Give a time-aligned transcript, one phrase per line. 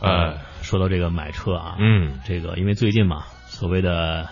[0.00, 4.28] 呃，说到这个买车啊，嗯，这个因为最近嘛，所谓的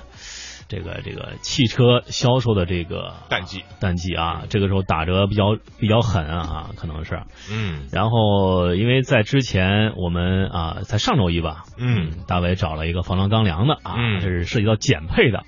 [0.69, 7.23] 这个这个汽车销售的这个淡季，淡季啊，这个时候打折比较比较狠啊，可能是。
[7.51, 15.45] 嗯然后因为在之前我们啊，在上周一吧，嗯，大伟找了一个防撞钢梁的啊，嗯这是涉及到减配的。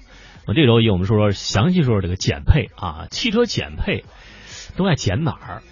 [0.46, 4.04] 那这周一我们说说详细说说这个减配啊，汽车减配
[4.76, 5.62] 都在减哪儿？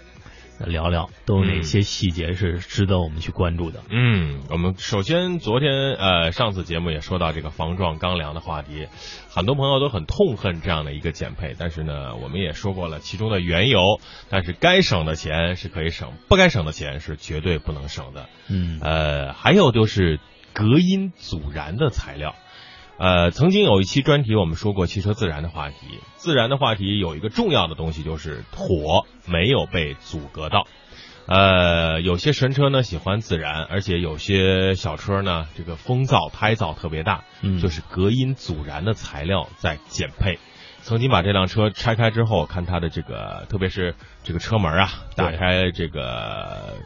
[0.66, 3.82] 聊聊都有哪些细节是值得我们去关注的？
[3.90, 8.88] 嗯，我们首先昨天呃上次节目也说到这个防撞钢梁的话题，
[9.30, 18.28] 很多朋友都很痛恨这样的一个减配，但是呢，我们也说过了其中的缘由，但是该省的钱是可以省，不该省的钱是绝对不能省的。
[18.48, 20.18] 嗯呃，还有就是
[20.52, 22.34] 隔音阻燃的材料。
[22.98, 25.76] 呃，曾经有一期专题我们说过汽车自燃的话题，
[26.16, 30.66] 自燃的话题有一个重要的东西就是火没有被阻隔到。
[31.26, 40.38] 呃，有些神车呢喜欢自燃，而且有些小车呢这个风噪、胎噪特别大，嗯就是隔音阻燃的材料在减配。
[40.80, 46.78] 曾经把这辆车拆开之后，看它的这个，特别是这个车门啊，打开这个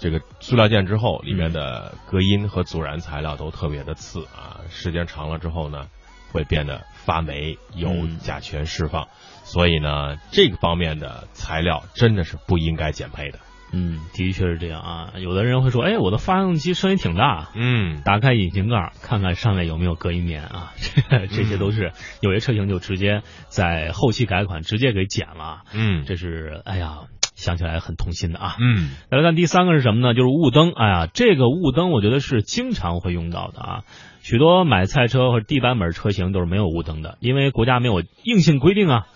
[0.00, 5.88] 这个塑料件之后，里面的隔音和阻燃材料都特别的次啊，时间长了之后呢，
[6.32, 8.18] 会变得发霉，有嗯。
[8.18, 9.08] 甲醛释放，
[9.44, 13.38] 所以呢，这个方面的材料真的是不应该减配的。
[13.70, 15.12] 嗯，的确是这样啊。
[15.18, 18.02] 有的人会说，哎，我的发动机声音挺大，嗯。
[18.02, 20.72] 打开引擎盖看看上面有没有隔音棉啊，
[21.10, 26.04] 这这些都是有些车型就直接在后期改款直接给减了，嗯。
[26.06, 27.00] 这是哎呀
[27.38, 28.56] 想起来很痛心的啊。
[28.60, 30.12] 嗯再来看第三个是什么呢？
[30.12, 30.72] 就是雾灯。
[30.72, 33.84] 哎呀，这个雾灯我觉得是经常会用到的啊。
[34.20, 39.06] 许多买菜车或者低版本车型都是没有雾灯的，因为国家没有硬性规定啊。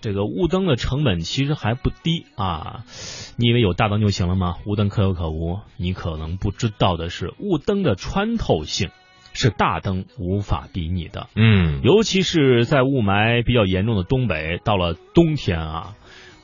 [0.00, 2.84] 这个雾灯的成本其实还不低啊！
[3.36, 4.56] 你以为有大灯就行了吗？
[4.66, 5.60] 雾灯可有可无。
[5.78, 8.90] 你可能不知道的是，雾灯的穿透性
[9.32, 11.28] 是大灯无法比拟的。
[11.34, 15.94] 嗯尤其是在雾霾比较严重的东北，到了冬天啊，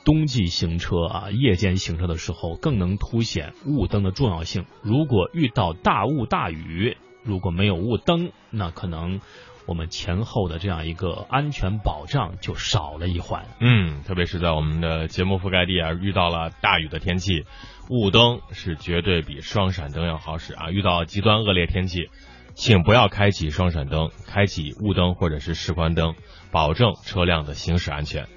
[0.03, 4.65] 冬季行车啊，夜间行车的时候，更能凸显雾灯的重要性。
[4.81, 9.21] 如果遇到大雾大雨，如果没有雾灯，那可能
[9.67, 13.45] 我们前后的这样一个安全保障就少了一环。
[13.59, 17.45] 嗯，特别是在我们的节目覆盖地啊，遇到了大雨的天气，
[17.89, 20.71] 雾灯是绝对比双闪灯要好使啊。
[20.71, 22.09] 遇到极端恶劣天气，
[22.55, 26.15] 请不要开启双闪灯，开启雾灯或者是示宽灯，
[26.51, 28.27] 保证车辆的行驶安全。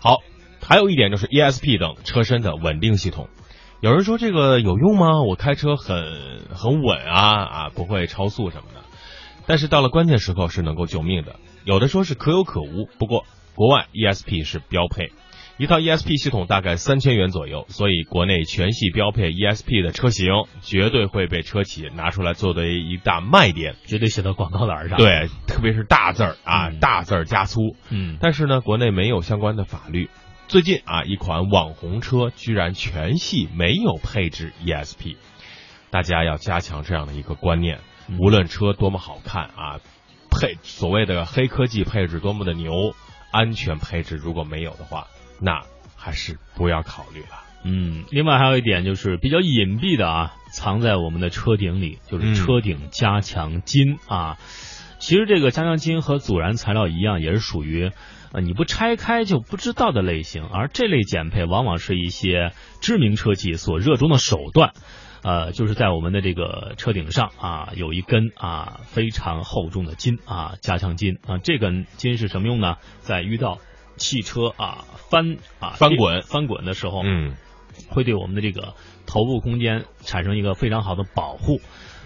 [0.00, 0.16] 好，
[0.66, 3.28] 还有一点就是 ESP 等车身的稳定系统。
[3.80, 5.22] 有人说这个有用吗？
[5.22, 8.80] 我开车很很稳啊啊，不会超速什么的。
[9.46, 11.34] 但是到了关键时刻是能够救命的。
[11.64, 13.24] 有的说是可有可无，不过
[13.56, 15.10] 国外 ESP 是标配，
[15.58, 20.28] 一套 ESP 系统大概三千元左右，所以国内全系标配 ESP 的车型
[20.60, 23.74] 绝对会被车企拿出来作为一大卖点。
[23.84, 27.74] 绝对写到广告栏上。，对，特别是大字儿啊，嗯大字儿加粗。
[27.90, 30.08] 嗯，但是呢，国内没有相关的法律。
[30.52, 35.16] 最近啊，一款网红车居然全系没有配置 ESP，
[35.88, 37.78] 大家要加强这样的一个观念。
[38.06, 39.80] 嗯无论车多么好看啊，
[40.30, 42.94] 配所谓的黑科技配置多么的牛，
[43.30, 45.06] 安全配置如果没有的话，
[45.40, 45.62] 那
[45.96, 47.42] 还是不要考虑了。
[47.64, 54.36] 嗯，另外还有一点就是比较隐蔽的啊，藏在我们的车顶里，就是嗯车顶加强筋啊。
[54.98, 57.90] 其实这个加强筋和阻燃材料一样，也是属于
[58.32, 64.72] 呃你不拆开就不知道的类型，而这类减配往往是一些知名车企所热衷的手段。
[65.22, 71.38] 呃，就是在我们的这个车顶上啊，有一根啊非常厚重的筋啊，加强筋啊。
[71.38, 72.78] 这根筋是什么用呢？
[72.98, 73.58] 在遇到
[73.96, 77.36] 汽车啊翻啊翻滚翻滚的时候，嗯
[77.88, 78.74] 会对我们的这个
[79.06, 81.60] 头部空间产生一个非常好的保护。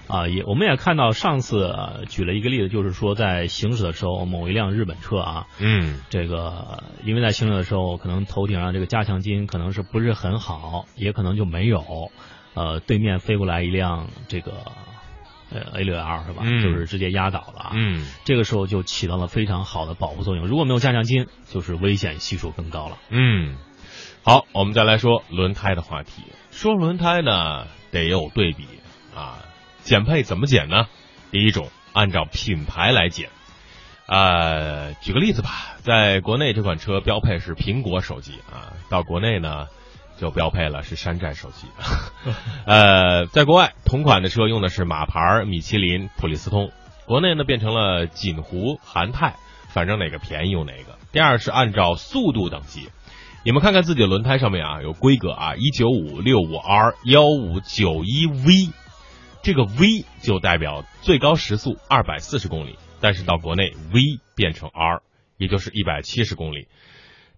[0.09, 11.83] 啊，也我们也看到上次、呃举了一个例子，就是说在行驶的时候，某一辆日本车啊，嗯这个因为在行驶的时候，可能头顶上这个加强筋可能是不是很好，也可能就没有。
[12.55, 14.53] 呃，对面飞过来一辆这个
[15.51, 16.43] 呃 A 六 L 是吧？
[16.43, 17.71] 嗯就是直接压倒了啊。
[17.75, 20.47] 嗯这个时候就起到了非常好的保护作用。
[20.47, 22.97] 如果没有加强筋，就是危险系数更高了。
[23.11, 23.57] 嗯，
[24.23, 26.23] 好，我们再来说轮胎的话题。
[26.51, 28.65] 说轮胎呢，得有对比
[29.15, 29.45] 啊。
[29.87, 30.89] 减配怎么减呢？
[31.31, 33.29] 第一种，按照品牌来减。
[34.07, 39.67] 呃，举个例子吧，在国内这款车标配是苹果手机啊，到国内呢
[40.19, 41.69] 就标配了是山寨手机。
[42.67, 46.73] 呃，在国外同款的车用的是马牌、米其林、普利司通，
[47.07, 49.37] 国内呢变成了锦湖、韩泰，
[49.69, 50.99] 反正哪个便宜用哪个。
[51.13, 52.89] 第二是按照速度等级，
[53.45, 58.73] 你们看看自己的轮胎上面啊有规格啊，一九五六五 R、幺五九一 V。
[59.47, 65.03] 这个 V 就代表最高时速二百四十公里，但是到国内 V 变成 R，
[65.37, 66.67] 也就是一百七十公里。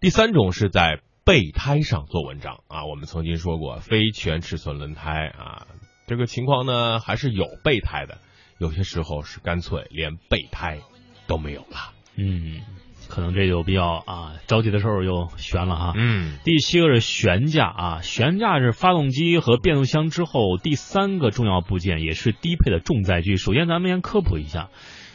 [0.01, 5.67] 第三种是在备胎上做文章啊，我们曾经说过非全尺寸轮胎啊，
[6.07, 8.17] 这个情况呢还是有备胎的，
[8.57, 10.79] 有些时候是干脆连备胎
[11.27, 11.93] 都没有了。
[12.17, 12.63] 嗯，
[13.09, 15.93] 可能这就比较啊着急的时候又悬了哈。
[15.97, 23.37] 嗯第七个是悬架啊，悬架是发动机和变速箱之后第三个重要部件，也是低配的重载具。
[23.37, 24.69] 首先，咱们先科普一下，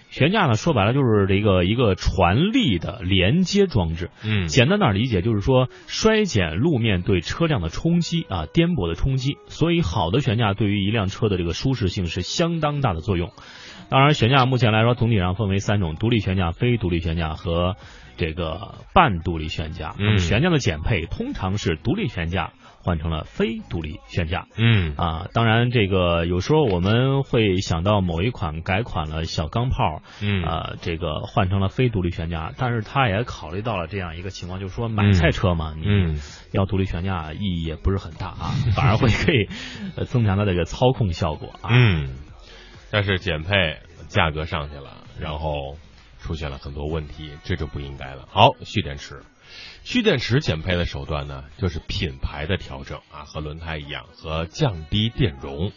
[0.10, 4.10] 悬架呢说白了就是这个一个传力的连接装置。
[4.24, 9.38] 嗯简单点理解就是说，衰减路面对车辆的冲击啊，颠簸的冲击。
[9.48, 13.32] 所以，好的悬架对于一辆车的这个舒适性是相当大的作用。
[13.94, 17.76] 当然，悬架目前来说总体上分为三种：独立悬架、非独立悬架和
[18.18, 19.94] 这个半独立悬架。
[20.00, 24.48] 嗯那么悬架的减配通常是独立悬架换成了非独立悬架。
[24.58, 36.20] 嗯啊，当然，这个有时候我们会想到某一款改款了小钢炮，嗯呃，这个换成了非独立悬架，但是他也考虑到了这样一个情况，就是说买菜车嘛，你嗯
[36.52, 39.48] 要独立悬架意义也不是很大啊，反而会 可以
[39.96, 41.70] 呃增强它这个操控效果啊。
[41.72, 42.10] 嗯，
[42.94, 45.78] 但是减配价格上去了，然后
[46.20, 48.28] 出现了很多问题，这就不应该了。
[48.30, 49.24] 好，蓄电池。
[49.84, 55.72] 蓄电池减配的手段呢，就是品牌的调整啊，和轮胎一样，和降低电容，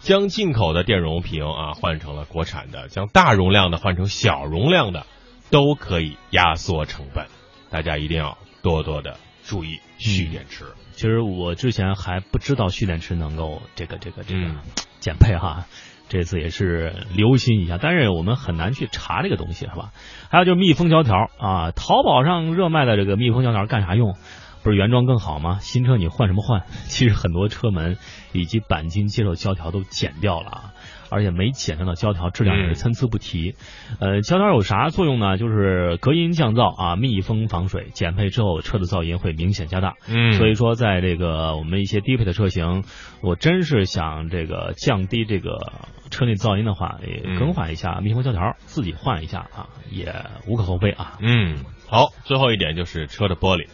[0.00, 5.04] 将进口的电容瓶啊换成了国产的，将大容量的换成小容量的，
[5.50, 7.26] 都可以压缩成本。
[7.68, 10.64] 大家一定要多多的注意蓄电池。
[10.92, 14.56] 其实我之前还不知道蓄电池能够这个这个这个嗯
[15.00, 15.66] 减配哈，
[16.12, 19.92] 这次也是留心一下，但是我们很难去查这个东西是吧？
[20.28, 24.14] 还有就是密封胶条啊，淘宝上热卖的这个密封胶条干啥用？
[24.62, 25.58] 不是原装更好吗？
[25.60, 26.64] 新车你换什么换？
[26.84, 27.96] 其实很多车门
[28.32, 30.72] 以及钣金接受胶条都剪掉了啊，
[31.12, 33.54] 而且没剪上的胶条质量也是参差不齐。
[34.00, 35.36] 呃，胶条有啥作用呢？
[35.36, 37.88] 就是隔音降噪啊，密封防水。
[37.92, 39.94] 减配之后，车的噪音会明显加大。
[40.08, 42.84] 嗯所以说，在这个我们一些低配的车型，
[43.20, 45.72] 我真是想这个降低这个
[46.10, 50.14] 车内噪音的话，也嗯更换一下密封胶条，自己换一下啊，也
[50.46, 51.18] 无可厚非啊。
[51.20, 53.68] 嗯，好，最后一点就是车的玻璃。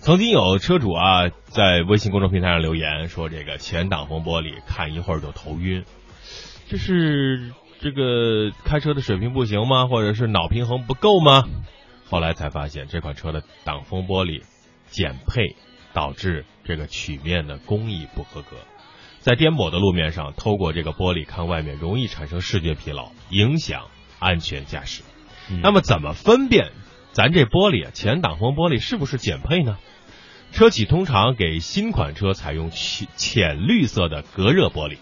[0.00, 5.84] 曾经有车主啊在微信公众平台上留言说，这个前挡风玻璃看一会儿就头晕，
[6.74, 9.86] 这是这个开车的水平不行吗？
[9.86, 11.44] 或者是脑平衡不够吗？
[12.10, 14.42] 后来才发现这款车的挡风玻璃
[14.88, 15.54] 减配
[15.92, 18.56] 导致这个曲面的工艺不合格，
[19.20, 23.84] 在颠簸的路面上透过这个玻璃看外面，容易产生视觉疲劳，影响
[24.18, 25.04] 安全驾驶。
[25.48, 26.72] 嗯那么怎么分辨
[27.12, 29.78] 咱这玻璃啊前挡风玻璃是不是减配呢？
[30.50, 34.96] 车企通常给新款车采用浅浅绿色的隔热玻璃，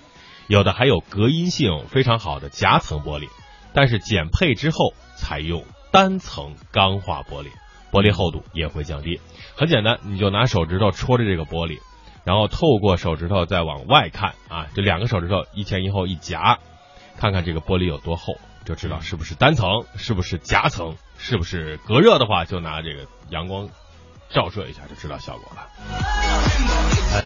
[0.48, 3.28] 有的还有隔音性非常好的夹层玻璃，
[3.72, 7.48] 但是减配之后采用单层钢化玻璃，
[7.90, 9.20] 玻璃厚度也会降低。
[9.56, 11.78] 很简单，你就拿手指头戳着这个玻璃，
[12.24, 16.58] 然后透过手指头再往外看啊，这两个手指头一前一后一夹，
[17.18, 23.68] 看看这个玻璃有多厚，就知道是不是单层，是不是夹层，是不是隔热的话，就拿这个阳光
[24.30, 26.91] 照射一下就知道效果了。